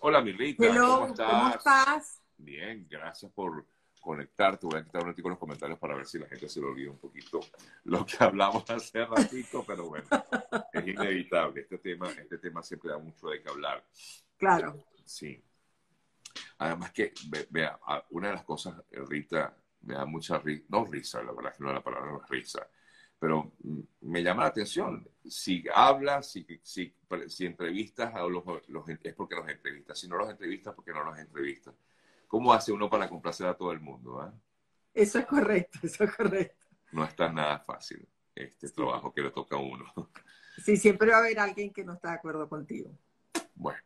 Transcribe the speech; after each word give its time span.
Hola, 0.00 0.22
mi 0.22 0.32
Rita. 0.32 0.64
Hello, 0.64 0.98
¿Cómo 0.98 1.06
estás? 1.06 1.28
¿cómo 1.30 1.48
estás? 1.50 2.20
Bien, 2.38 2.86
gracias 2.88 3.30
por 3.32 3.66
conectarte. 4.00 4.66
Voy 4.66 4.78
a 4.80 4.84
quitar 4.84 5.02
un 5.02 5.08
ratito 5.08 5.28
los 5.28 5.38
comentarios 5.38 5.78
para 5.78 5.94
ver 5.94 6.06
si 6.06 6.18
la 6.18 6.26
gente 6.26 6.48
se 6.48 6.60
lo 6.60 6.68
olvida 6.68 6.90
un 6.90 6.98
poquito 6.98 7.40
lo 7.84 8.04
que 8.06 8.16
hablamos 8.20 8.64
hace 8.70 9.04
ratito, 9.04 9.64
pero 9.66 9.88
bueno, 9.88 10.06
es 10.72 10.86
inevitable. 10.86 11.62
Este 11.62 11.78
tema, 11.78 12.10
este 12.10 12.38
tema 12.38 12.62
siempre 12.62 12.90
da 12.90 12.98
mucho 12.98 13.28
de 13.28 13.42
qué 13.42 13.48
hablar. 13.50 13.84
Claro. 14.38 14.84
Sí. 15.04 15.42
Además 16.58 16.92
que, 16.92 17.12
ve- 17.28 17.46
vea, 17.50 17.78
una 18.10 18.28
de 18.28 18.34
las 18.34 18.44
cosas, 18.44 18.74
Rita, 18.90 19.56
me 19.82 19.94
da 19.94 20.04
mucha 20.06 20.38
risa, 20.38 20.64
no 20.68 20.84
risa, 20.84 21.22
la 21.22 21.32
verdad 21.32 21.52
es 21.52 21.58
que 21.58 21.64
no 21.64 21.72
la 21.72 21.82
palabra 21.82 22.10
no 22.10 22.22
es 22.22 22.28
risa, 22.28 22.66
pero 23.18 23.52
mm, 23.62 23.80
me 24.02 24.22
llama 24.22 24.42
la 24.42 24.48
atención. 24.48 25.06
Si 25.26 25.64
hablas, 25.74 26.30
si, 26.30 26.46
si, 26.62 26.94
si 27.28 27.46
entrevistas 27.46 28.14
a 28.14 28.20
los, 28.26 28.44
los- 28.68 28.88
es 28.88 29.14
porque 29.14 29.34
los 29.36 29.48
entrevistas, 29.48 29.98
si 29.98 30.06
no 30.08 30.16
los 30.16 30.30
entrevistas, 30.30 30.74
porque 30.74 30.92
no 30.92 31.02
los 31.02 31.18
entrevistas. 31.18 31.74
¿Cómo 32.28 32.52
hace 32.52 32.72
uno 32.72 32.90
para 32.90 33.08
complacer 33.08 33.46
a 33.46 33.56
todo 33.56 33.72
el 33.72 33.80
mundo? 33.80 34.20
ah? 34.20 34.34
Eso 34.92 35.18
es 35.18 35.26
correcto, 35.26 35.78
eso 35.82 36.04
es 36.04 36.14
correcto. 36.14 36.66
No 36.92 37.04
está 37.04 37.32
nada 37.32 37.58
fácil 37.60 38.06
este 38.34 38.68
trabajo 38.70 39.12
que 39.12 39.22
le 39.22 39.30
toca 39.30 39.56
a 39.56 39.60
uno. 39.60 39.86
Sí, 40.62 40.76
siempre 40.76 41.10
va 41.10 41.16
a 41.16 41.20
haber 41.20 41.38
alguien 41.38 41.72
que 41.72 41.84
no 41.84 41.94
está 41.94 42.10
de 42.10 42.14
acuerdo 42.14 42.48
contigo. 42.48 42.96
Bueno. 43.54 43.78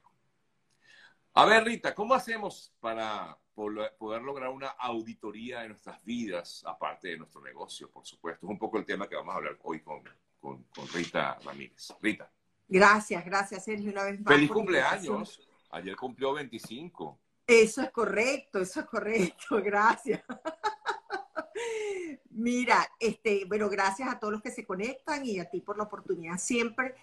A 1.34 1.44
ver, 1.46 1.64
Rita, 1.64 1.94
¿cómo 1.94 2.14
hacemos 2.14 2.74
para 2.80 3.38
poder 3.54 4.22
lograr 4.22 4.50
una 4.50 4.68
auditoría 4.68 5.60
de 5.60 5.68
nuestras 5.68 6.02
vidas, 6.04 6.62
aparte 6.66 7.08
de 7.08 7.18
nuestro 7.18 7.40
negocio, 7.40 7.90
por 7.90 8.06
supuesto? 8.06 8.46
Es 8.46 8.50
un 8.50 8.58
poco 8.58 8.78
el 8.78 8.84
tema 8.84 9.08
que 9.08 9.14
vamos 9.14 9.34
a 9.34 9.38
hablar 9.38 9.58
hoy 9.62 9.80
con, 9.80 10.02
con, 10.40 10.64
con 10.64 10.86
Rita 10.88 11.38
Ramírez. 11.44 11.92
Rita, 12.00 12.30
Gracias, 12.68 13.24
gracias, 13.24 13.64
Sergio, 13.64 13.90
una 13.90 14.04
vez 14.04 14.20
más. 14.20 14.34
feliz 14.34 14.50
cumpleaños. 14.50 15.48
Ayer 15.70 15.96
cumplió 15.96 16.34
25. 16.34 17.18
Eso 17.46 17.82
es 17.82 17.90
correcto, 17.90 18.58
eso 18.60 18.80
es 18.80 18.86
correcto, 18.86 19.60
gracias. 19.64 20.22
Mira, 22.30 22.86
este, 23.00 23.44
bueno, 23.46 23.68
gracias 23.68 24.08
a 24.08 24.18
todos 24.20 24.34
los 24.34 24.42
que 24.42 24.50
se 24.50 24.64
conectan 24.64 25.24
y 25.24 25.40
a 25.40 25.48
ti 25.48 25.60
por 25.60 25.76
la 25.76 25.84
oportunidad 25.84 26.38
siempre. 26.38 26.94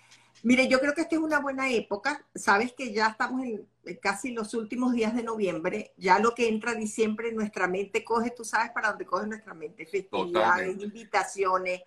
Mire, 0.44 0.68
yo 0.68 0.80
creo 0.80 0.94
que 0.94 1.02
esta 1.02 1.16
es 1.16 1.22
una 1.22 1.40
buena 1.40 1.70
época. 1.70 2.26
Sabes 2.36 2.74
que 2.74 2.94
ya 2.94 3.08
estamos 3.08 3.44
en 3.44 3.68
en 3.86 3.98
casi 3.98 4.32
los 4.32 4.54
últimos 4.54 4.94
días 4.94 5.16
de 5.16 5.24
noviembre. 5.24 5.94
Ya 5.98 6.20
lo 6.20 6.34
que 6.34 6.48
entra 6.48 6.74
diciembre, 6.74 7.32
nuestra 7.32 7.68
mente 7.68 8.04
coge, 8.04 8.32
tú 8.32 8.44
sabes 8.44 8.72
para 8.72 8.90
dónde 8.90 9.06
coge 9.06 9.28
nuestra 9.28 9.54
mente. 9.54 9.86
Festividades, 9.86 10.34
Totalmente. 10.34 10.84
invitaciones. 10.86 11.82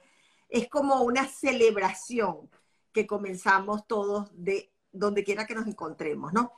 Es 0.49 0.69
como 0.69 1.03
una 1.03 1.27
celebración 1.27 2.51
que 2.93 3.07
comenzamos 3.07 3.87
todos 3.87 4.31
de 4.33 4.73
donde 4.93 5.25
quiera 5.25 5.47
que 5.47 5.55
nos 5.55 5.67
encontremos, 5.67 6.33
¿no? 6.33 6.53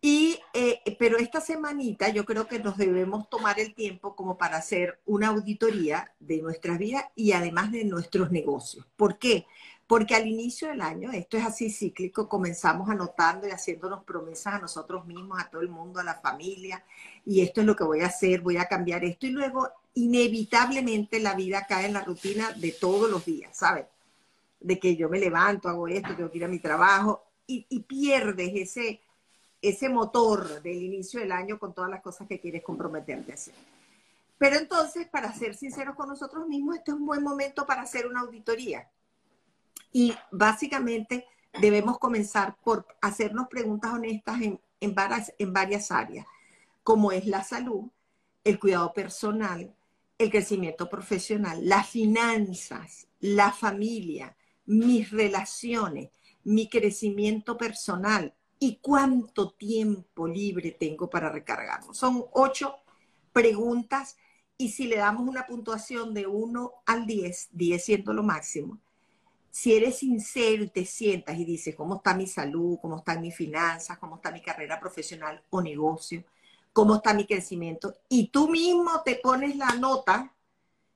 Y, 0.00 0.38
eh, 0.52 0.80
pero 0.98 1.16
esta 1.16 1.40
semanita 1.40 2.10
yo 2.10 2.24
creo 2.24 2.46
que 2.46 2.58
nos 2.60 2.76
debemos 2.76 3.28
tomar 3.28 3.58
el 3.58 3.74
tiempo 3.74 4.14
como 4.14 4.38
para 4.38 4.58
hacer 4.58 5.00
una 5.04 5.28
auditoría 5.28 6.14
de 6.20 6.42
nuestras 6.42 6.78
vidas 6.78 7.04
y 7.14 7.32
además 7.32 7.72
de 7.72 7.84
nuestros 7.84 8.30
negocios. 8.30 8.86
¿Por 8.96 9.18
qué? 9.18 9.46
Porque 9.86 10.14
al 10.14 10.26
inicio 10.26 10.68
del 10.68 10.80
año, 10.80 11.10
esto 11.12 11.36
es 11.36 11.44
así 11.44 11.70
cíclico, 11.70 12.28
comenzamos 12.28 12.88
anotando 12.90 13.48
y 13.48 13.50
haciéndonos 13.50 14.04
promesas 14.04 14.54
a 14.54 14.58
nosotros 14.58 15.06
mismos, 15.06 15.40
a 15.40 15.48
todo 15.48 15.62
el 15.62 15.68
mundo, 15.70 16.00
a 16.00 16.04
la 16.04 16.20
familia, 16.20 16.84
y 17.24 17.40
esto 17.40 17.60
es 17.60 17.66
lo 17.66 17.74
que 17.74 17.84
voy 17.84 18.00
a 18.00 18.06
hacer, 18.06 18.40
voy 18.42 18.58
a 18.58 18.66
cambiar 18.66 19.04
esto, 19.04 19.26
y 19.26 19.30
luego 19.30 19.68
inevitablemente 19.96 21.18
la 21.20 21.34
vida 21.34 21.66
cae 21.66 21.86
en 21.86 21.94
la 21.94 22.04
rutina 22.04 22.52
de 22.52 22.72
todos 22.72 23.10
los 23.10 23.24
días, 23.24 23.56
¿sabes? 23.56 23.86
De 24.60 24.78
que 24.78 24.94
yo 24.94 25.08
me 25.08 25.18
levanto, 25.18 25.68
hago 25.68 25.88
esto, 25.88 26.14
tengo 26.14 26.30
que 26.30 26.38
ir 26.38 26.44
a 26.44 26.48
mi 26.48 26.58
trabajo, 26.58 27.24
y, 27.46 27.66
y 27.68 27.80
pierdes 27.80 28.50
ese, 28.54 29.00
ese 29.62 29.88
motor 29.88 30.62
del 30.62 30.82
inicio 30.82 31.20
del 31.20 31.32
año 31.32 31.58
con 31.58 31.72
todas 31.72 31.90
las 31.90 32.02
cosas 32.02 32.28
que 32.28 32.38
quieres 32.38 32.62
comprometerte 32.62 33.32
a 33.32 33.34
hacer. 33.36 33.54
Pero 34.36 34.56
entonces, 34.56 35.08
para 35.08 35.32
ser 35.32 35.54
sinceros 35.54 35.96
con 35.96 36.08
nosotros 36.10 36.46
mismos, 36.46 36.76
este 36.76 36.90
es 36.90 36.96
un 36.96 37.06
buen 37.06 37.22
momento 37.22 37.64
para 37.64 37.82
hacer 37.82 38.06
una 38.06 38.20
auditoría. 38.20 38.90
Y 39.92 40.14
básicamente 40.30 41.26
debemos 41.58 41.98
comenzar 41.98 42.54
por 42.62 42.86
hacernos 43.00 43.48
preguntas 43.48 43.94
honestas 43.94 44.42
en, 44.42 44.60
en, 44.80 44.94
varias, 44.94 45.32
en 45.38 45.54
varias 45.54 45.90
áreas, 45.90 46.26
como 46.82 47.12
es 47.12 47.26
la 47.26 47.42
salud, 47.42 47.84
el 48.44 48.58
cuidado 48.58 48.92
personal, 48.92 49.74
el 50.18 50.30
crecimiento 50.30 50.88
profesional, 50.88 51.66
las 51.68 51.88
finanzas, 51.88 53.08
la 53.20 53.52
familia, 53.52 54.36
mis 54.64 55.10
relaciones, 55.10 56.10
mi 56.44 56.68
crecimiento 56.68 57.56
personal, 57.56 58.34
y 58.58 58.78
cuánto 58.80 59.50
tiempo 59.50 60.26
libre 60.26 60.70
tengo 60.72 61.10
para 61.10 61.30
recargarlo. 61.30 61.92
Son 61.94 62.24
ocho 62.32 62.76
preguntas 63.32 64.16
y 64.56 64.70
si 64.70 64.86
le 64.86 64.96
damos 64.96 65.28
una 65.28 65.46
puntuación 65.46 66.14
de 66.14 66.26
1 66.26 66.72
al 66.86 67.06
10, 67.06 67.48
10 67.52 67.84
siendo 67.84 68.12
lo 68.14 68.22
máximo, 68.22 68.78
si 69.50 69.74
eres 69.74 69.98
sincero 69.98 70.64
y 70.64 70.68
te 70.68 70.84
sientas 70.84 71.38
y 71.38 71.44
dices 71.44 71.74
cómo 71.74 71.96
está 71.96 72.14
mi 72.14 72.26
salud, 72.26 72.78
cómo 72.80 72.98
están 72.98 73.20
mis 73.20 73.34
finanzas, 73.34 73.98
cómo 73.98 74.16
está 74.16 74.30
mi 74.30 74.42
carrera 74.42 74.78
profesional 74.78 75.42
o 75.50 75.62
negocio, 75.62 76.24
cómo 76.76 76.96
está 76.96 77.14
mi 77.14 77.24
crecimiento, 77.24 77.96
y 78.06 78.28
tú 78.28 78.50
mismo 78.50 79.00
te 79.02 79.14
pones 79.14 79.56
la 79.56 79.72
nota 79.76 80.36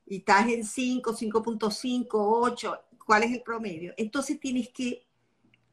y 0.04 0.18
estás 0.18 0.46
en 0.50 0.62
5, 0.62 1.16
5.5, 1.16 2.06
8, 2.12 2.78
¿cuál 3.06 3.22
es 3.22 3.32
el 3.32 3.40
promedio? 3.40 3.94
Entonces 3.96 4.38
tienes 4.38 4.68
que 4.68 5.06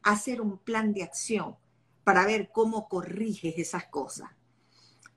hacer 0.02 0.40
un 0.40 0.56
plan 0.56 0.94
de 0.94 1.02
acción 1.02 1.56
para 2.04 2.24
ver 2.24 2.48
cómo 2.50 2.88
corriges 2.88 3.58
esas 3.58 3.84
cosas. 3.88 4.30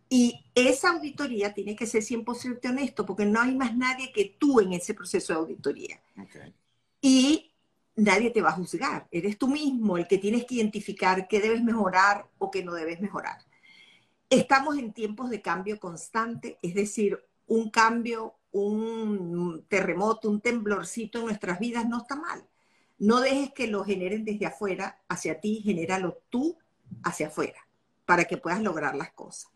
Y 0.10 0.44
esa 0.56 0.90
auditoría 0.90 1.54
tiene 1.54 1.74
que 1.74 1.88
ser 1.88 2.04
100% 2.04 2.70
honesto, 2.70 3.06
porque 3.06 3.26
no 3.26 3.40
hay 3.40 3.56
más 3.56 3.74
nadie 3.74 4.12
que 4.12 4.36
tú 4.38 4.60
en 4.60 4.74
ese 4.74 4.94
proceso 4.94 5.32
de 5.32 5.40
auditoría. 5.40 6.02
Okay. 6.22 6.54
Y 7.00 7.54
nadie 7.96 8.30
te 8.30 8.42
va 8.42 8.50
a 8.50 8.58
juzgar. 8.60 9.08
Eres 9.10 9.38
tú 9.38 9.48
mismo 9.48 9.98
el 9.98 10.06
que 10.06 10.18
tienes 10.18 10.44
que 10.44 10.56
identificar 10.56 11.30
qué 11.30 11.40
debes 11.40 11.64
mejorar 11.64 12.30
o 12.40 12.52
qué 12.52 12.62
no 12.62 12.74
debes 12.74 13.00
mejorar. 13.00 13.38
Estamos 14.32 14.78
en 14.78 14.94
tiempos 14.94 15.30
de 15.30 15.42
cambio 15.42 15.78
constante, 15.78 16.58
es 16.62 16.74
decir, 16.74 17.22
un 17.48 17.70
cambio, 17.70 18.36
un 18.54 19.66
terremoto, 19.68 20.30
un 20.30 20.40
temblorcito 20.40 21.20
en 21.20 21.26
nuestras 21.26 21.60
vidas 21.60 21.86
no 21.86 21.98
está 21.98 22.16
mal. 22.16 22.48
No 22.98 23.20
dejes 23.20 23.52
que 23.52 23.68
lo 23.68 23.84
generen 23.84 24.24
desde 24.24 24.46
afuera 24.46 25.02
hacia 25.10 25.42
ti, 25.42 25.62
genéralo 25.62 26.22
tú 26.30 26.58
hacia 27.04 27.28
afuera 27.28 27.68
para 28.06 28.24
que 28.24 28.38
puedas 28.38 28.62
lograr 28.62 28.96
las 28.96 29.12
cosas. 29.12 29.52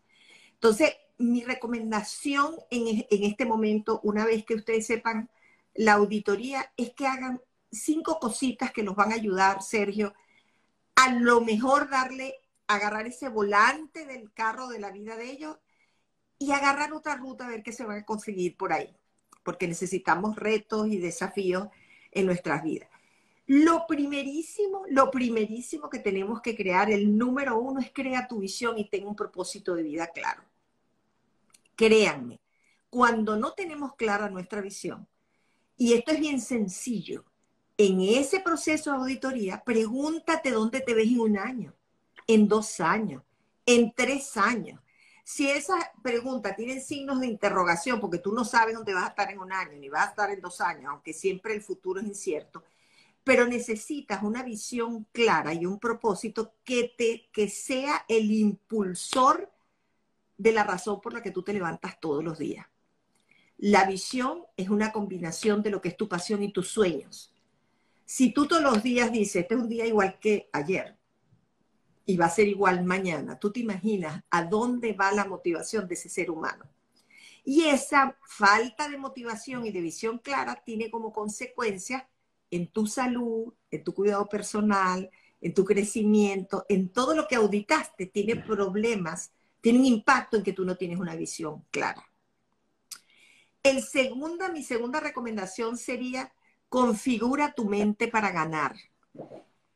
Entonces, 0.52 0.94
mi 1.16 1.42
recomendación 1.42 2.56
en, 2.70 3.06
en, 3.08 3.24
este 3.24 3.46
momento, 3.46 4.00
una 4.02 4.26
vez 4.26 4.44
que 4.44 4.56
ustedes 4.56 4.86
sepan 4.86 5.30
la 5.74 5.94
auditoría, 5.94 6.70
es 6.76 6.92
que 6.92 7.06
hagan 7.06 7.40
cinco 7.72 8.20
cositas 8.20 8.72
que 8.72 8.82
nos 8.82 8.94
van 8.94 9.12
a 9.12 9.14
ayudar, 9.14 9.62
Sergio, 9.62 10.12
a 10.96 11.14
lo 11.14 11.40
mejor 11.40 11.88
darle, 11.88 12.40
agarrar 12.66 13.06
ese 13.06 13.28
volante 13.28 14.06
del 14.06 14.32
carro 14.32 14.68
de 14.68 14.78
la 14.78 14.90
vida 14.90 15.16
de 15.16 15.30
ellos 15.30 15.56
y 16.38 16.52
agarrar 16.52 16.92
otra 16.92 17.16
ruta 17.16 17.46
a 17.46 17.50
ver 17.50 17.62
qué 17.62 17.72
se 17.72 17.84
va 17.84 17.94
a 17.94 18.04
conseguir 18.04 18.56
por 18.56 18.72
ahí, 18.72 18.94
porque 19.42 19.68
necesitamos 19.68 20.36
retos 20.36 20.88
y 20.88 20.98
desafíos 20.98 21.68
en 22.12 22.26
nuestras 22.26 22.62
vidas. 22.62 22.88
Lo 23.46 23.86
primerísimo, 23.86 24.82
lo 24.88 25.10
primerísimo 25.10 25.88
que 25.88 26.00
tenemos 26.00 26.40
que 26.42 26.56
crear, 26.56 26.90
el 26.90 27.16
número 27.16 27.58
uno 27.58 27.80
es 27.80 27.92
crea 27.92 28.26
tu 28.26 28.40
visión 28.40 28.76
y 28.76 28.88
ten 28.88 29.06
un 29.06 29.14
propósito 29.14 29.74
de 29.74 29.84
vida 29.84 30.08
claro. 30.08 30.42
Créanme, 31.76 32.40
cuando 32.90 33.36
no 33.36 33.52
tenemos 33.52 33.94
clara 33.94 34.28
nuestra 34.28 34.60
visión, 34.60 35.06
y 35.76 35.92
esto 35.92 36.10
es 36.12 36.18
bien 36.20 36.40
sencillo, 36.40 37.24
en 37.78 38.00
ese 38.00 38.40
proceso 38.40 38.90
de 38.90 38.96
auditoría, 38.96 39.62
pregúntate 39.62 40.50
dónde 40.50 40.80
te 40.80 40.94
ves 40.94 41.08
en 41.08 41.20
un 41.20 41.38
año, 41.38 41.74
en 42.26 42.48
dos 42.48 42.80
años, 42.80 43.22
en 43.64 43.92
tres 43.94 44.36
años. 44.36 44.80
Si 45.24 45.50
esas 45.50 45.82
preguntas 46.02 46.54
tienen 46.54 46.80
signos 46.80 47.20
de 47.20 47.26
interrogación, 47.26 48.00
porque 48.00 48.18
tú 48.18 48.32
no 48.32 48.44
sabes 48.44 48.76
dónde 48.76 48.94
vas 48.94 49.04
a 49.04 49.08
estar 49.08 49.30
en 49.30 49.40
un 49.40 49.52
año, 49.52 49.72
ni 49.78 49.88
vas 49.88 50.06
a 50.06 50.10
estar 50.10 50.30
en 50.30 50.40
dos 50.40 50.60
años, 50.60 50.86
aunque 50.88 51.12
siempre 51.12 51.54
el 51.54 51.62
futuro 51.62 52.00
es 52.00 52.06
incierto, 52.06 52.62
pero 53.24 53.44
necesitas 53.44 54.22
una 54.22 54.44
visión 54.44 55.08
clara 55.10 55.52
y 55.52 55.66
un 55.66 55.80
propósito 55.80 56.54
que, 56.62 56.94
te, 56.96 57.28
que 57.32 57.48
sea 57.48 58.04
el 58.08 58.30
impulsor 58.30 59.50
de 60.38 60.52
la 60.52 60.62
razón 60.62 61.00
por 61.00 61.12
la 61.12 61.22
que 61.22 61.32
tú 61.32 61.42
te 61.42 61.52
levantas 61.52 61.98
todos 61.98 62.22
los 62.22 62.38
días. 62.38 62.66
La 63.58 63.84
visión 63.84 64.44
es 64.56 64.68
una 64.68 64.92
combinación 64.92 65.62
de 65.62 65.70
lo 65.70 65.80
que 65.80 65.88
es 65.88 65.96
tu 65.96 66.08
pasión 66.08 66.42
y 66.42 66.52
tus 66.52 66.68
sueños. 66.68 67.34
Si 68.04 68.32
tú 68.32 68.46
todos 68.46 68.62
los 68.62 68.82
días 68.82 69.10
dices, 69.10 69.42
este 69.42 69.54
es 69.54 69.60
un 69.60 69.68
día 69.68 69.86
igual 69.86 70.20
que 70.20 70.48
ayer 70.52 70.96
y 72.06 72.16
va 72.16 72.26
a 72.26 72.30
ser 72.30 72.46
igual 72.46 72.84
mañana, 72.84 73.38
tú 73.38 73.50
te 73.50 73.60
imaginas 73.60 74.22
a 74.30 74.44
dónde 74.44 74.92
va 74.92 75.10
la 75.10 75.24
motivación 75.24 75.88
de 75.88 75.94
ese 75.94 76.08
ser 76.08 76.30
humano. 76.30 76.64
Y 77.44 77.64
esa 77.64 78.16
falta 78.24 78.88
de 78.88 78.96
motivación 78.96 79.66
y 79.66 79.72
de 79.72 79.80
visión 79.80 80.18
clara 80.18 80.62
tiene 80.64 80.90
como 80.90 81.12
consecuencia 81.12 82.08
en 82.50 82.68
tu 82.68 82.86
salud, 82.86 83.52
en 83.70 83.82
tu 83.82 83.92
cuidado 83.92 84.28
personal, 84.28 85.10
en 85.40 85.52
tu 85.52 85.64
crecimiento, 85.64 86.64
en 86.68 86.88
todo 86.88 87.14
lo 87.14 87.26
que 87.26 87.34
auditaste, 87.34 88.06
tiene 88.06 88.36
problemas, 88.36 89.32
tiene 89.60 89.80
un 89.80 89.84
impacto 89.84 90.36
en 90.36 90.44
que 90.44 90.52
tú 90.52 90.64
no 90.64 90.76
tienes 90.76 90.98
una 90.98 91.16
visión 91.16 91.64
clara. 91.70 92.04
El 93.62 93.82
segunda, 93.82 94.48
mi 94.48 94.62
segunda 94.62 95.00
recomendación 95.00 95.76
sería 95.76 96.32
configura 96.68 97.52
tu 97.52 97.64
mente 97.64 98.06
para 98.06 98.30
ganar. 98.30 98.76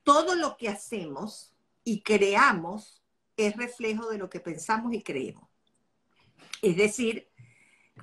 Todo 0.04 0.36
lo 0.36 0.56
que 0.56 0.68
hacemos 0.68 1.52
y 1.84 2.02
creamos 2.02 3.02
es 3.36 3.56
reflejo 3.56 4.08
de 4.10 4.18
lo 4.18 4.28
que 4.28 4.40
pensamos 4.40 4.92
y 4.92 5.02
creemos. 5.02 5.48
Es 6.62 6.76
decir, 6.76 7.28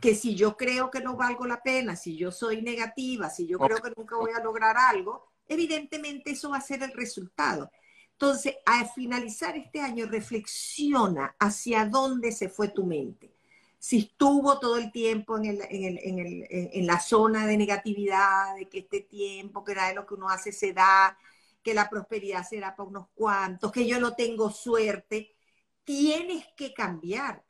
que 0.02 0.16
si 0.16 0.36
yo 0.36 0.58
creo 0.58 0.90
que 0.90 1.02
no 1.02 1.16
valgo 1.16 1.46
la 1.46 1.62
pena, 1.62 1.96
si 1.96 2.16
yo 2.16 2.32
soy 2.32 2.62
negativa, 2.62 3.30
si 3.30 3.48
yo 3.48 3.60
creo 3.60 3.78
que 3.78 3.94
nunca 3.96 4.16
voy 4.18 4.32
a 4.32 4.44
lograr 4.44 4.78
algo, 4.78 5.32
evidentemente 5.48 6.32
eso 6.32 6.50
va 6.50 6.58
a 6.58 6.62
ser 6.62 6.84
el 6.84 6.94
resultado. 6.94 7.72
Entonces, 8.14 8.56
al 8.66 8.90
finalizar 8.90 9.56
este 9.56 9.80
año, 9.80 10.08
reflexiona 10.08 11.36
hacia 11.40 11.86
dónde 11.86 12.32
se 12.32 12.50
fue 12.50 12.70
tu 12.70 12.86
mente 12.86 13.38
si 13.80 14.00
estuvo 14.00 14.60
todo 14.60 14.78
el 14.78 14.92
tiempo 14.92 15.38
en, 15.38 16.88
la 16.88 17.00
zona 17.00 17.46
de 17.46 17.58
negatividad, 17.58 18.56
de 18.56 18.68
que 18.68 18.80
este 18.80 19.02
tiempo, 19.02 19.64
que 19.64 19.76
nada 19.76 19.90
de 19.90 19.96
lo 19.96 20.06
que 20.06 20.16
uno 20.16 20.30
hace 20.30 20.52
se 20.52 20.74
da, 20.74 21.18
que 21.68 21.74
la 21.74 21.90
prosperidad 21.90 22.48
será 22.48 22.74
para 22.74 22.88
unos 22.88 23.10
cuantos, 23.14 23.74
que 23.74 23.86
yo 23.86 24.00
no 24.00 24.16
tengo 24.16 24.50
suerte, 24.50 25.36
tienes 25.84 26.46
que 26.56 26.74
cambiar. 26.74 27.44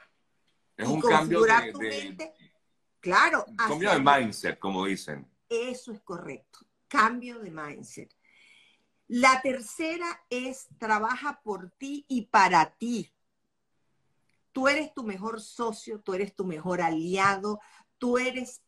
Es 0.76 0.88
un 0.88 1.00
cambio 1.00 1.42
de, 1.42 2.34
claro. 3.00 3.46
cambio 3.56 3.92
de 3.92 4.00
mindset, 4.00 4.58
como 4.58 4.86
dicen. 4.86 5.32
Eso 5.48 5.92
es 5.92 6.02
correcto. 6.02 6.62
Cambio 6.88 7.38
de 7.38 7.52
mindset. 7.52 8.12
La 9.08 9.40
tercera 9.40 10.26
es 10.32 10.66
trabaja 10.80 11.40
por 11.44 11.70
ti 11.78 12.04
y 12.08 12.26
para 12.26 12.74
ti 12.74 13.14
tú 14.52 14.68
eres 14.68 14.96
tu 14.96 15.04
mejor 15.04 15.42
socio, 15.42 16.02
tú 16.02 16.16
eres 16.16 16.36
tu 16.36 16.44
mejor 16.44 16.82
aliado, 16.82 17.60
tú 18.00 18.18
eres 18.18 18.64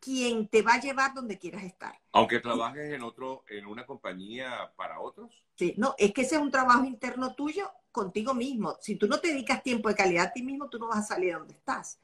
quien 0.00 0.48
te 0.48 0.62
va 0.62 0.74
a 0.74 0.80
llevar 0.80 1.14
donde 1.14 1.38
quieras 1.38 1.64
estar. 1.64 1.98
Aunque 2.12 2.40
trabajes 2.40 2.92
en 2.92 3.02
otro, 3.02 3.44
en 3.48 3.66
una 3.66 3.86
compañía 3.86 4.72
para 4.76 5.00
otros. 5.00 5.44
Sí, 5.56 5.74
no, 5.76 5.94
es 5.98 6.12
que 6.12 6.22
ese 6.22 6.36
es 6.36 6.40
un 6.40 6.50
trabajo 6.50 6.84
interno 6.84 7.34
tuyo 7.34 7.70
contigo 7.90 8.34
mismo. 8.34 8.76
Si 8.80 8.96
tú 8.96 9.06
no 9.06 9.20
te 9.20 9.28
dedicas 9.28 9.62
tiempo 9.62 9.88
de 9.88 9.94
calidad 9.94 10.26
a 10.26 10.32
ti 10.32 10.42
mismo, 10.42 10.68
tú 10.68 10.78
no 10.78 10.88
vas 10.88 10.98
a 10.98 11.14
salir 11.14 11.32
de 11.32 11.38
donde 11.38 11.54
estás. 11.54 12.00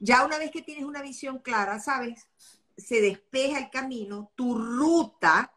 Ya 0.00 0.24
una 0.24 0.38
vez 0.38 0.50
que 0.50 0.62
tienes 0.62 0.84
una 0.84 1.02
visión 1.02 1.38
clara, 1.38 1.80
¿sabes? 1.80 2.28
Se 2.76 3.00
despeja 3.00 3.58
el 3.58 3.70
camino, 3.70 4.32
tu 4.34 4.56
ruta 4.56 5.52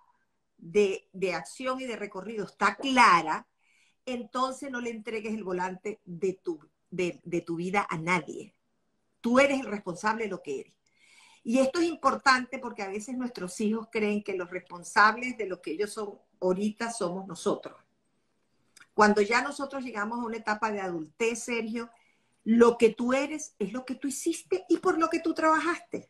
de, 0.57 1.07
de 1.13 1.33
acción 1.33 1.79
y 1.79 1.85
de 1.85 1.95
recorrido 1.95 2.45
está 2.45 2.75
clara, 2.75 3.47
entonces 4.05 4.71
no 4.71 4.81
le 4.81 4.89
entregues 4.89 5.33
el 5.33 5.43
volante 5.43 6.01
de 6.05 6.33
tu 6.33 6.59
de, 6.91 7.43
tu 7.45 7.55
vida 7.55 7.87
a 7.89 7.97
nadie. 7.97 8.53
Tú 9.21 9.39
eres 9.39 9.59
el 9.61 9.67
responsable 9.67 10.25
de 10.25 10.29
lo 10.29 10.43
que 10.43 10.61
eres. 10.61 10.75
Y 11.43 11.59
esto 11.59 11.79
es 11.79 11.85
importante 11.85 12.59
porque 12.59 12.83
a 12.83 12.89
veces 12.89 13.17
nuestros 13.17 13.59
hijos 13.61 13.87
creen 13.91 14.23
que 14.23 14.35
los 14.35 14.49
responsables 14.49 15.37
de 15.37 15.47
lo 15.47 15.61
que 15.61 15.71
ellos 15.71 15.93
son 15.93 16.19
ahorita 16.39 16.91
somos 16.91 17.27
nosotros. 17.27 17.75
Cuando 18.93 19.21
ya 19.21 19.41
nosotros 19.41 19.83
llegamos 19.83 20.19
a 20.19 20.25
una 20.25 20.37
etapa 20.37 20.71
de 20.71 20.81
adultez, 20.81 21.43
Sergio, 21.43 21.89
lo 22.43 22.77
que 22.77 22.89
tú 22.89 23.13
eres 23.13 23.55
es 23.59 23.71
lo 23.73 23.85
que 23.85 23.95
tú 23.95 24.07
hiciste 24.07 24.65
y 24.69 24.77
por 24.77 24.97
lo 24.97 25.09
que 25.09 25.19
tú 25.19 25.33
trabajaste. 25.33 26.09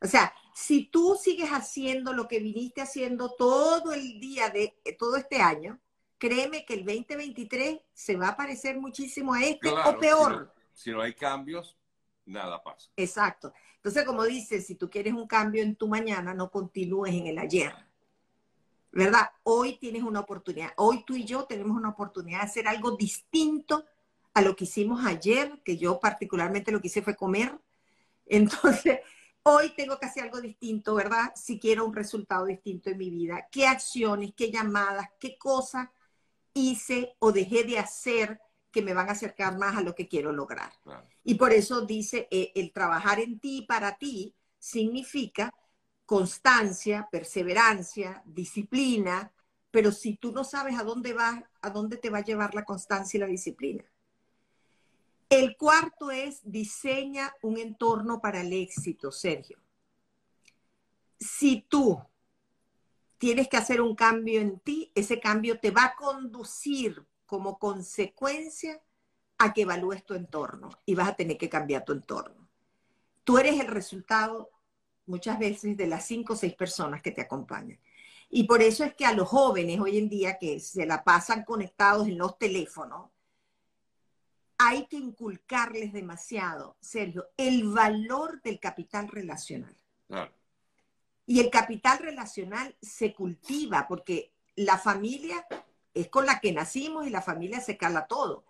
O 0.00 0.06
sea, 0.06 0.34
si 0.54 0.84
tú 0.84 1.18
sigues 1.20 1.50
haciendo 1.50 2.12
lo 2.12 2.28
que 2.28 2.38
viniste 2.38 2.82
haciendo 2.82 3.30
todo 3.30 3.92
el 3.92 4.20
día 4.20 4.50
de 4.50 4.74
todo 4.98 5.16
este 5.16 5.40
año, 5.40 5.80
créeme 6.18 6.64
que 6.64 6.74
el 6.74 6.84
2023 6.84 7.80
se 7.92 8.16
va 8.16 8.28
a 8.28 8.36
parecer 8.36 8.78
muchísimo 8.78 9.34
a 9.34 9.42
este 9.42 9.70
o 9.70 9.98
peor. 9.98 10.54
Si 10.72 10.90
no, 10.90 11.00
hay 11.00 11.14
cambios, 11.14 11.76
nada 12.26 12.62
pasa. 12.62 12.90
Exacto. 12.96 13.52
Entonces, 13.76 14.04
como 14.04 14.24
dices, 14.24 14.66
si 14.66 14.74
tú 14.74 14.88
quieres 14.88 15.12
un 15.12 15.26
cambio 15.26 15.62
en 15.62 15.76
tu 15.76 15.88
mañana, 15.88 16.34
no 16.34 16.50
continúes 16.50 17.14
en 17.14 17.26
el 17.26 17.38
ayer. 17.38 17.72
¿Verdad? 18.92 19.30
Hoy 19.42 19.76
tienes 19.78 20.02
una 20.02 20.20
oportunidad. 20.20 20.72
Hoy 20.76 21.04
tú 21.04 21.16
y 21.16 21.24
yo 21.24 21.44
tenemos 21.44 21.76
una 21.76 21.90
oportunidad 21.90 22.40
de 22.40 22.46
hacer 22.46 22.68
algo 22.68 22.92
distinto 22.92 23.84
a 24.32 24.40
lo 24.40 24.56
que 24.56 24.64
hicimos 24.64 25.04
ayer, 25.04 25.60
que 25.64 25.76
yo 25.76 26.00
particularmente 26.00 26.72
lo 26.72 26.80
que 26.80 26.88
hice 26.88 27.02
fue 27.02 27.16
comer. 27.16 27.58
Entonces, 28.26 29.00
hoy 29.42 29.70
tengo 29.76 29.98
que 29.98 30.06
hacer 30.06 30.24
algo 30.24 30.40
distinto, 30.40 30.94
¿verdad? 30.94 31.32
Si 31.34 31.58
quiero 31.58 31.84
un 31.84 31.94
resultado 31.94 32.46
distinto 32.46 32.90
en 32.90 32.98
mi 32.98 33.10
vida. 33.10 33.48
¿Qué 33.50 33.66
acciones, 33.66 34.32
qué 34.36 34.50
llamadas, 34.50 35.08
qué 35.18 35.36
cosas 35.36 35.88
hice 36.54 37.16
o 37.18 37.32
dejé 37.32 37.64
de 37.64 37.78
hacer 37.78 38.40
que 38.74 38.82
me 38.82 38.92
van 38.92 39.08
a 39.08 39.12
acercar 39.12 39.56
más 39.56 39.76
a 39.76 39.82
lo 39.82 39.94
que 39.94 40.08
quiero 40.08 40.32
lograr. 40.32 40.72
Y 41.22 41.36
por 41.36 41.52
eso 41.52 41.86
dice, 41.86 42.26
eh, 42.32 42.50
el 42.56 42.72
trabajar 42.72 43.20
en 43.20 43.38
ti 43.38 43.62
para 43.62 43.96
ti 43.96 44.34
significa 44.58 45.54
constancia, 46.04 47.08
perseverancia, 47.10 48.20
disciplina, 48.26 49.32
pero 49.70 49.92
si 49.92 50.16
tú 50.16 50.32
no 50.32 50.42
sabes 50.42 50.76
a 50.76 50.82
dónde 50.82 51.12
va, 51.12 51.48
a 51.62 51.70
dónde 51.70 51.96
te 51.96 52.10
va 52.10 52.18
a 52.18 52.24
llevar 52.24 52.52
la 52.54 52.64
constancia 52.64 53.16
y 53.16 53.20
la 53.20 53.26
disciplina. 53.26 53.84
El 55.28 55.56
cuarto 55.56 56.10
es 56.10 56.40
diseña 56.42 57.32
un 57.42 57.56
entorno 57.58 58.20
para 58.20 58.40
el 58.40 58.52
éxito, 58.52 59.12
Sergio. 59.12 59.58
Si 61.18 61.64
tú 61.68 62.02
tienes 63.18 63.48
que 63.48 63.56
hacer 63.56 63.80
un 63.80 63.94
cambio 63.94 64.40
en 64.40 64.58
ti, 64.58 64.90
ese 64.96 65.20
cambio 65.20 65.60
te 65.60 65.70
va 65.70 65.84
a 65.84 65.94
conducir 65.94 67.06
como 67.34 67.58
consecuencia 67.58 68.80
a 69.38 69.52
que 69.52 69.62
evalúes 69.62 70.04
tu 70.04 70.14
entorno 70.14 70.70
y 70.86 70.94
vas 70.94 71.08
a 71.08 71.16
tener 71.16 71.36
que 71.36 71.48
cambiar 71.48 71.84
tu 71.84 71.90
entorno. 71.90 72.48
Tú 73.24 73.38
eres 73.38 73.58
el 73.58 73.66
resultado 73.66 74.50
muchas 75.06 75.36
veces 75.40 75.76
de 75.76 75.88
las 75.88 76.06
cinco 76.06 76.34
o 76.34 76.36
seis 76.36 76.54
personas 76.54 77.02
que 77.02 77.10
te 77.10 77.22
acompañan. 77.22 77.80
Y 78.30 78.44
por 78.44 78.62
eso 78.62 78.84
es 78.84 78.94
que 78.94 79.04
a 79.04 79.12
los 79.12 79.26
jóvenes 79.26 79.80
hoy 79.80 79.98
en 79.98 80.08
día 80.08 80.38
que 80.38 80.60
se 80.60 80.86
la 80.86 81.02
pasan 81.02 81.42
conectados 81.42 82.06
en 82.06 82.18
los 82.18 82.38
teléfonos, 82.38 83.10
hay 84.56 84.86
que 84.86 84.96
inculcarles 84.96 85.92
demasiado, 85.92 86.76
Sergio, 86.78 87.30
el 87.36 87.68
valor 87.68 88.42
del 88.42 88.60
capital 88.60 89.08
relacional. 89.08 89.74
Y 91.26 91.40
el 91.40 91.50
capital 91.50 91.98
relacional 91.98 92.76
se 92.80 93.12
cultiva 93.12 93.88
porque 93.88 94.32
la 94.54 94.78
familia 94.78 95.44
es 95.94 96.08
con 96.08 96.26
la 96.26 96.40
que 96.40 96.52
nacimos 96.52 97.06
y 97.06 97.10
la 97.10 97.22
familia 97.22 97.60
se 97.60 97.76
cala 97.76 98.06
todo. 98.06 98.44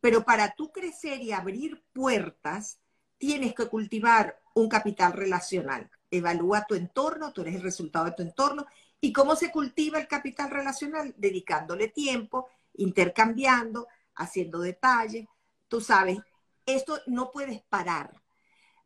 Pero 0.00 0.24
para 0.24 0.54
tú 0.54 0.72
crecer 0.72 1.20
y 1.20 1.32
abrir 1.32 1.84
puertas, 1.92 2.80
tienes 3.18 3.54
que 3.54 3.68
cultivar 3.68 4.40
un 4.54 4.68
capital 4.68 5.12
relacional. 5.12 5.90
Evalúa 6.10 6.64
tu 6.66 6.74
entorno, 6.74 7.32
tú 7.32 7.42
eres 7.42 7.56
el 7.56 7.62
resultado 7.62 8.06
de 8.06 8.12
tu 8.12 8.22
entorno. 8.22 8.66
¿Y 9.00 9.12
cómo 9.12 9.36
se 9.36 9.50
cultiva 9.50 9.98
el 9.98 10.08
capital 10.08 10.50
relacional? 10.50 11.14
Dedicándole 11.16 11.88
tiempo, 11.88 12.48
intercambiando, 12.74 13.86
haciendo 14.14 14.60
detalles. 14.60 15.26
Tú 15.68 15.80
sabes, 15.80 16.18
esto 16.64 17.00
no 17.06 17.30
puedes 17.30 17.60
parar. 17.62 18.22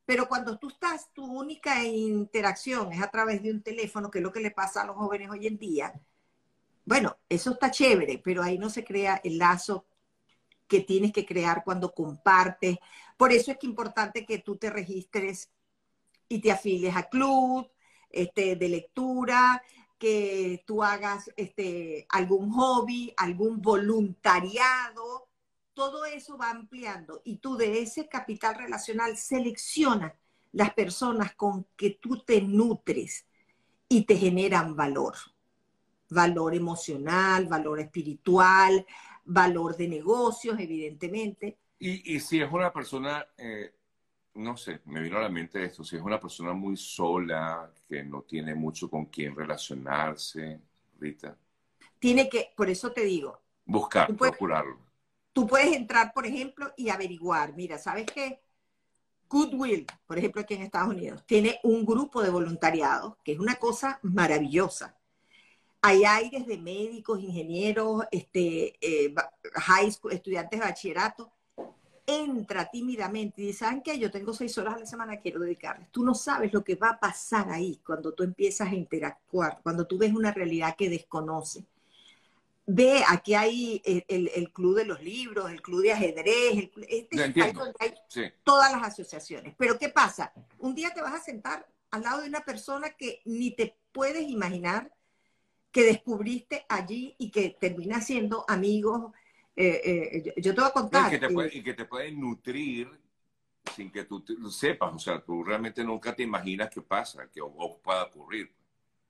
Pero 0.05 0.29
cuando 0.29 0.59
tú 0.59 0.69
estás, 0.69 1.13
tu 1.13 1.25
única 1.25 1.85
interacción 1.85 2.93
es 2.93 3.01
a 3.01 3.11
través 3.11 3.43
de 3.43 3.51
un 3.51 3.63
teléfono, 3.63 4.11
que 4.11 4.19
es 4.19 4.23
lo 4.23 4.33
que 4.33 4.41
le 4.41 4.51
pasa 4.51 4.83
a 4.83 4.87
los 4.87 4.97
jóvenes 4.97 5.31
hoy 5.31 5.47
en 5.47 5.59
día, 5.59 5.93
bueno, 6.85 7.19
eso 7.29 7.53
está 7.53 7.71
chévere, 7.71 8.19
pero 8.19 8.43
ahí 8.43 8.59
no 8.59 8.71
se 8.71 8.85
crea 8.85 9.21
el 9.25 9.39
lazo 9.39 9.87
que 10.67 10.81
tienes 10.81 11.13
que 11.13 11.27
crear 11.27 11.63
cuando 11.65 11.95
compartes. 11.95 12.79
Por 13.17 13.33
eso 13.33 13.51
es 13.51 13.59
que 13.59 13.67
es 13.67 13.71
importante 13.71 14.27
que 14.27 14.39
tú 14.39 14.57
te 14.57 14.71
registres 14.71 15.51
y 16.29 16.41
te 16.41 16.51
afilies 16.51 16.97
a 16.97 17.05
club 17.05 17.71
este, 18.11 18.57
de 18.57 18.69
lectura, 18.69 19.63
que 19.99 20.65
tú 20.67 20.83
hagas 20.83 21.31
este, 21.37 22.07
algún 22.09 22.51
hobby, 22.53 23.15
algún 23.17 23.63
voluntariado, 23.63 25.29
todo 25.75 26.05
eso 26.05 26.37
va 26.37 26.51
ampliando 26.51 27.23
y 27.25 27.37
tú 27.37 27.57
de 27.57 27.81
ese 27.81 28.09
capital 28.09 28.57
relacional 28.57 29.17
seleccionas 29.17 30.15
las 30.53 30.75
personas 30.75 31.35
con 31.35 31.67
que 31.77 31.91
tú 31.91 32.19
te 32.19 32.43
nutres 32.43 33.27
y 33.89 34.05
te 34.05 34.17
generan 34.17 34.77
valor. 34.77 35.15
Valor 36.13 36.55
emocional, 36.55 37.47
valor 37.47 37.81
espiritual, 37.81 38.85
valor 39.25 39.77
de 39.77 39.89
negocios, 39.89 40.59
evidentemente. 40.59 41.59
Y, 41.79 42.21
si 42.21 42.41
es 42.41 42.53
una 42.53 42.73
persona, 42.73 43.27
eh, 43.37 43.75
no 44.35 44.57
sé, 44.57 44.83
me 44.85 45.03
vino 45.03 45.19
a 45.19 45.23
la 45.23 45.29
mente 45.29 45.65
esto, 45.65 45.83
si 45.83 45.97
es 45.97 46.03
una 46.03 46.21
persona 46.21 46.53
muy 46.53 46.77
sola, 46.77 47.73
que 47.89 48.05
no 48.05 48.23
tiene 48.23 48.55
mucho 48.55 48.89
con 48.89 49.07
quién 49.07 49.35
relacionarse, 49.35 50.61
Rita. 51.01 51.37
Tiene 51.99 52.29
que, 52.29 52.53
por 52.57 52.71
eso 52.71 52.93
te 52.93 53.05
digo. 53.05 53.41
Buscar, 53.65 54.15
procurarlo 54.17 54.79
Tú 55.33 55.47
puedes 55.47 55.75
entrar, 55.75 56.13
por 56.13 56.27
ejemplo, 56.27 56.73
y 56.77 56.91
averiguar, 56.91 57.55
mira, 57.55 57.79
¿sabes 57.79 58.07
qué? 58.07 58.43
Goodwill, 59.29 59.87
por 60.07 60.19
ejemplo, 60.19 60.43
aquí 60.43 60.55
en 60.55 60.63
Estados 60.63 60.91
Unidos, 60.91 61.25
tiene 61.27 61.59
un 61.63 61.87
grupo 61.87 62.23
de 62.23 62.29
voluntariado, 62.29 63.19
que 63.25 63.33
es 63.33 63.39
una 63.39 63.57
cosa 63.57 63.99
maravillosa. 64.03 64.99
Hay 65.85 66.05
aires 66.05 66.47
de 66.47 66.59
médicos, 66.59 67.21
ingenieros, 67.21 68.05
este, 68.13 68.79
eh, 68.81 69.13
high 69.55 69.91
school, 69.91 70.13
estudiantes 70.13 70.61
de 70.61 70.65
bachillerato. 70.65 71.33
Entra 72.07 72.71
tímidamente 72.71 73.43
y 73.43 73.47
dice, 73.47 73.61
¿saben 73.61 73.83
qué? 73.83 73.99
Yo 73.99 74.11
tengo 74.11 74.33
seis 74.33 74.57
horas 74.59 74.75
a 74.75 74.79
la 74.79 74.87
semana, 74.87 75.21
quiero 75.21 75.41
dedicarles. 75.41 75.91
Tú 75.91 76.05
no 76.05 76.15
sabes 76.15 76.53
lo 76.53 76.63
que 76.63 76.77
va 76.77 76.91
a 76.91 77.01
pasar 77.01 77.51
ahí 77.51 77.81
cuando 77.85 78.13
tú 78.13 78.23
empiezas 78.23 78.69
a 78.69 78.75
interactuar, 78.75 79.61
cuando 79.63 79.87
tú 79.87 79.99
ves 79.99 80.13
una 80.13 80.33
realidad 80.33 80.77
que 80.77 80.89
desconoces. 80.89 81.65
Ve, 82.65 83.03
aquí 83.09 83.35
hay 83.35 83.83
el, 83.85 84.53
club 84.53 84.77
de 84.77 84.85
los 84.85 85.03
libros, 85.03 85.51
el 85.51 85.63
club 85.63 85.83
de 85.83 85.93
ajedrez, 85.93 86.53
el, 86.53 86.73
este 86.89 87.23
hay 87.41 87.95
todas 88.45 88.71
las 88.71 88.85
asociaciones. 88.85 89.55
Pero 89.59 89.79
¿qué 89.79 89.89
pasa? 89.89 90.33
Un 90.59 90.77
día 90.77 90.91
te 90.91 91.03
vas 91.03 91.15
a 91.15 91.25
sentar 91.25 91.67
al 91.91 92.03
lado 92.03 92.23
de 92.23 92.29
una 92.29 92.45
persona 92.45 92.91
que 92.91 93.21
ni 93.25 93.51
te 93.51 93.77
puedes 93.91 94.29
imaginar 94.29 94.93
que 95.73 95.85
descubriste 95.85 96.65
allí 96.69 97.17
y 97.19 97.31
que 97.31 97.57
termina 97.59 98.01
siendo 98.01 98.45
amigos. 98.47 99.13
Eh, 99.57 99.81
eh, 99.85 100.35
yo, 100.37 100.55
te 100.55 100.61
voy 100.61 100.71
a 100.71 100.73
contar. 100.73 101.09
Y 101.09 101.19
que, 101.19 101.27
te 101.27 101.33
puede, 101.33 101.57
y 101.57 101.63
que 101.63 101.75
te 101.75 101.85
pueden 101.87 102.21
nutrir 102.21 102.89
sin 103.75 103.91
que 103.91 104.05
tú 104.05 104.23
sepas. 104.51 104.95
O 104.95 104.99
sea, 104.99 105.21
tú 105.21 105.43
realmente 105.43 105.83
nunca 105.83 106.15
te 106.15 106.23
imaginas 106.23 106.71
qué 106.71 106.83
pasa, 106.83 107.29
que 107.31 107.41
o, 107.41 107.79
pueda 107.83 108.05
ocurrir. 108.05 108.53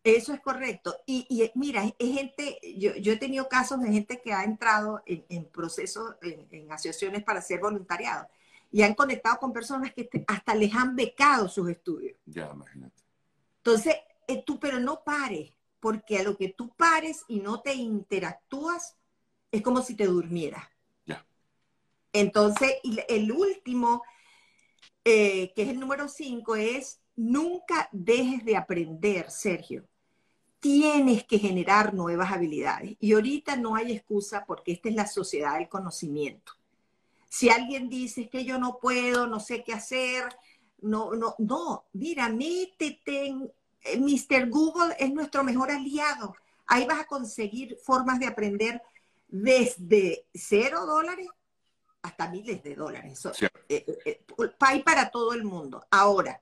Eso 0.05 0.33
es 0.33 0.41
correcto. 0.41 0.97
Y, 1.07 1.27
y 1.29 1.51
mira, 1.57 1.85
es 1.99 2.13
gente, 2.15 2.59
yo, 2.77 2.95
yo, 2.97 3.13
he 3.13 3.17
tenido 3.17 3.49
casos 3.49 3.81
de 3.81 3.93
gente 3.93 4.21
que 4.21 4.33
ha 4.33 4.45
entrado 4.45 5.03
en, 5.07 5.25
en 5.29 5.45
procesos, 5.45 6.17
en, 6.23 6.47
en, 6.51 6.73
asociaciones 6.73 7.23
para 7.23 7.39
hacer 7.39 7.61
voluntariado 7.61 8.29
y 8.73 8.83
han 8.83 8.95
conectado 8.95 9.39
con 9.39 9.53
personas 9.53 9.93
que 9.93 10.09
hasta 10.27 10.55
les 10.55 10.75
han 10.75 10.97
becado 10.97 11.49
sus 11.49 11.69
estudios. 11.69 12.17
Ya, 12.27 12.51
imagínate. 12.53 13.03
Entonces, 13.59 13.95
eh, 14.27 14.43
tú, 14.45 14.59
pero 14.59 14.81
no 14.81 15.05
pares, 15.05 15.53
porque 15.83 16.19
a 16.19 16.23
lo 16.23 16.37
que 16.37 16.49
tú 16.49 16.73
pares 16.77 17.25
y 17.27 17.41
no 17.41 17.61
te 17.61 17.75
interactúas, 17.75 18.97
es 19.51 19.63
como 19.63 19.83
si 19.83 19.97
te 19.97 20.07
durmieras. 20.07 20.63
Ya. 21.05 21.27
Entonces, 22.13 22.75
el 23.09 23.33
último, 23.33 24.05
eh, 25.05 25.53
que 25.57 25.63
es 25.63 25.69
el 25.71 25.81
número 25.81 26.07
cinco, 26.07 26.55
es 26.55 27.01
nunca 27.17 27.89
dejes 27.91 28.45
de 28.45 28.57
aprender, 28.57 29.29
Sergio. 29.29 29.85
Tienes 30.61 31.25
que 31.25 31.41
generar 31.41 31.95
nuevas 31.95 32.31
habilidades. 32.31 32.97
Y 33.01 33.15
ahorita 33.15 33.57
no 33.57 33.75
hay 33.75 33.91
excusa 33.91 34.45
porque 34.47 34.71
esta 34.71 34.89
es 34.89 34.95
la 34.95 35.09
sociedad 35.09 35.59
del 35.59 35.69
conocimiento. 35.69 36.53
Si 37.29 37.51
alguien 37.51 37.89
dice 37.89 38.29
que 38.29 38.45
yo 38.45 38.57
no 38.57 38.79
puedo, 38.79 39.27
no 39.27 39.41
sé 39.41 39.65
qué 39.65 39.73
hacer, 39.73 40.29
no, 40.81 41.13
no, 41.15 41.35
no, 41.39 41.87
mira, 41.93 42.29
métete 42.29 43.27
en, 43.27 43.51
Mr. 43.99 44.49
Google 44.49 44.95
es 44.99 45.13
nuestro 45.13 45.45
mejor 45.45 45.71
aliado. 45.71 46.35
Ahí 46.67 46.87
vas 46.87 47.01
a 47.01 47.07
conseguir 47.07 47.77
formas 47.83 48.19
de 48.19 48.27
aprender 48.27 48.83
desde 49.29 50.27
cero 50.33 50.87
dólares 50.87 51.29
hasta 52.03 52.29
miles 52.29 52.63
de 52.63 52.75
dólares. 52.75 53.27
Eh, 53.69 53.85
eh, 54.05 54.25
hay 54.61 54.83
para 54.83 55.11
todo 55.11 55.33
el 55.33 55.45
mundo. 55.45 55.85
Ahora, 55.91 56.41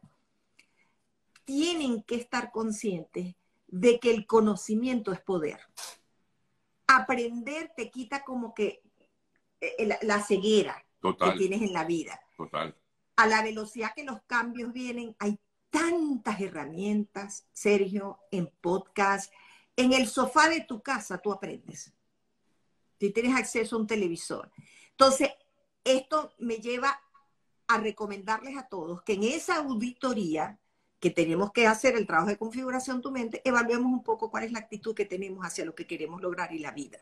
tienen 1.44 2.02
que 2.02 2.16
estar 2.16 2.50
conscientes 2.50 3.34
de 3.66 4.00
que 4.00 4.10
el 4.10 4.26
conocimiento 4.26 5.12
es 5.12 5.20
poder. 5.20 5.60
Aprender 6.86 7.72
te 7.76 7.90
quita 7.90 8.24
como 8.24 8.54
que 8.54 8.82
la, 10.02 10.22
ceguera 10.22 10.84
que 11.00 11.32
tienes 11.36 11.62
en 11.62 11.72
la 11.72 11.84
vida. 11.84 12.20
Total. 12.36 12.74
A 13.16 13.26
la 13.26 13.42
velocidad 13.42 13.92
que 13.94 14.04
los 14.04 14.22
cambios 14.22 14.72
vienen, 14.72 15.14
hay 15.18 15.38
tantas 15.70 16.40
herramientas, 16.40 17.46
Sergio, 17.52 18.18
en 18.30 18.50
podcast. 18.60 19.32
En 19.76 19.92
el 19.92 20.06
sofá 20.06 20.48
de 20.48 20.60
tu 20.60 20.82
casa 20.82 21.18
tú 21.18 21.32
aprendes. 21.32 21.92
Si 22.98 23.10
tienes 23.10 23.34
acceso 23.34 23.76
a 23.76 23.78
un 23.78 23.86
televisor. 23.86 24.50
Entonces, 24.90 25.30
esto 25.84 26.34
me 26.38 26.56
lleva 26.56 27.00
a 27.66 27.78
recomendarles 27.78 28.56
a 28.56 28.68
todos 28.68 29.02
que 29.02 29.14
en 29.14 29.22
esa 29.22 29.56
auditoría 29.56 30.58
que 30.98 31.10
tenemos 31.10 31.50
que 31.52 31.66
hacer 31.66 31.96
el 31.96 32.06
trabajo 32.06 32.28
de 32.28 32.36
configuración 32.36 32.98
de 32.98 33.02
tu 33.02 33.10
mente, 33.10 33.40
evaluemos 33.44 33.90
un 33.90 34.02
poco 34.02 34.30
cuál 34.30 34.44
es 34.44 34.52
la 34.52 34.58
actitud 34.58 34.94
que 34.94 35.06
tenemos 35.06 35.46
hacia 35.46 35.64
lo 35.64 35.74
que 35.74 35.86
queremos 35.86 36.20
lograr 36.20 36.52
y 36.52 36.58
la 36.58 36.72
vida. 36.72 36.98